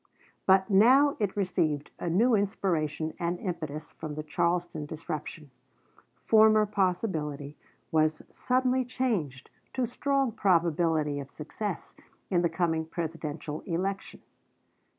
But 0.47 0.67
now 0.67 1.15
it 1.19 1.37
received 1.37 1.91
a 1.99 2.09
new 2.09 2.33
inspiration 2.33 3.13
and 3.19 3.37
impetus 3.37 3.91
from 3.91 4.15
the 4.15 4.23
Charleston 4.23 4.87
disruption. 4.87 5.51
Former 6.25 6.65
possibility 6.65 7.55
was 7.91 8.23
suddenly 8.31 8.83
changed 8.83 9.51
to 9.73 9.85
strong 9.85 10.31
probability 10.31 11.19
of 11.19 11.29
success 11.29 11.93
in 12.31 12.41
the 12.41 12.49
coming 12.49 12.85
Presidential 12.87 13.59
election. 13.67 14.23